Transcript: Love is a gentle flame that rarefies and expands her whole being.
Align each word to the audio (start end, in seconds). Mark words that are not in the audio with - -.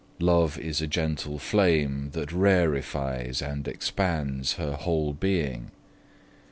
Love 0.19 0.57
is 0.57 0.81
a 0.81 0.87
gentle 0.87 1.37
flame 1.37 2.09
that 2.13 2.31
rarefies 2.31 3.39
and 3.39 3.67
expands 3.67 4.53
her 4.53 4.73
whole 4.73 5.13
being. 5.13 5.69